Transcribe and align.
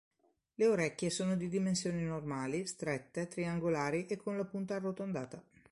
Le 0.55 0.65
orecchie 0.65 1.11
sono 1.11 1.35
di 1.35 1.47
dimensioni 1.47 2.01
normali, 2.03 2.65
strette, 2.65 3.27
triangolari 3.27 4.07
e 4.07 4.17
con 4.17 4.35
la 4.35 4.45
punta 4.45 4.73
arrotondata. 4.73 5.43